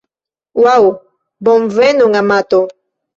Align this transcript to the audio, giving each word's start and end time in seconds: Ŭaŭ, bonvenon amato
Ŭaŭ, 0.61 0.77
bonvenon 1.49 2.17
amato 2.23 2.63